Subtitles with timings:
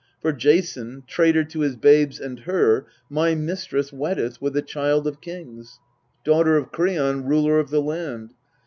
[0.19, 5.21] For Jason, traitor to his babes and her, My mistress, weddeth with a child of
[5.21, 5.79] kings,
[6.23, 8.33] Daughter of Kreon ruler of the land.